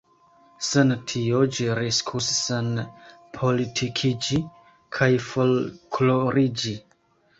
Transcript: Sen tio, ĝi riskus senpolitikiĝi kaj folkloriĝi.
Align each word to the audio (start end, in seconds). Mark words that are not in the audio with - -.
Sen 0.67 0.93
tio, 1.11 1.41
ĝi 1.57 1.67
riskus 1.79 2.29
senpolitikiĝi 2.37 4.41
kaj 4.99 5.11
folkloriĝi. 5.31 6.75